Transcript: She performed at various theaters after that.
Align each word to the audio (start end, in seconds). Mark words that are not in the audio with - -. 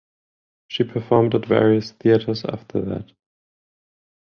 She 0.67 0.83
performed 0.83 1.35
at 1.35 1.45
various 1.45 1.91
theaters 1.91 2.43
after 2.43 2.81
that. 2.81 3.11